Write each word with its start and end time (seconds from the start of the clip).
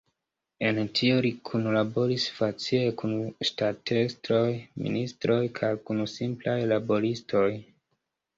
En 0.67 0.77
tio 0.99 1.17
li 1.25 1.29
kunlaboris 1.49 2.25
facile 2.37 2.95
kun 3.01 3.13
ŝtatestroj, 3.51 4.41
ministroj 4.87 5.39
kaj 5.61 5.71
kun 5.91 6.03
simplaj 6.15 6.57
laboristoj. 6.75 7.47